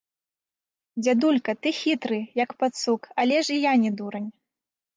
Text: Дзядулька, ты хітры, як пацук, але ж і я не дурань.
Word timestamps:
Дзядулька, 1.03 1.51
ты 1.67 1.75
хітры, 1.81 2.19
як 2.43 2.51
пацук, 2.65 3.01
але 3.25 3.37
ж 3.45 3.61
і 3.61 3.63
я 3.71 3.77
не 3.87 3.95
дурань. 4.01 4.29